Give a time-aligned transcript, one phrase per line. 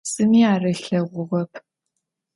[0.11, 1.53] Zımi ar ılheğuğep.